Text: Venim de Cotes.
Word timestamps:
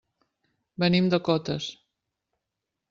Venim 0.85 1.11
de 1.13 1.21
Cotes. 1.29 1.71